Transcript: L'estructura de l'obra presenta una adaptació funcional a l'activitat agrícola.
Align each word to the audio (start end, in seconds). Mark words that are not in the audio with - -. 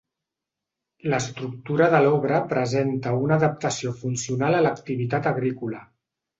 L'estructura 1.13 1.89
de 1.97 1.99
l'obra 2.07 2.41
presenta 2.55 3.15
una 3.27 3.39
adaptació 3.43 3.95
funcional 4.03 4.61
a 4.61 4.65
l'activitat 4.67 5.33
agrícola. 5.37 5.89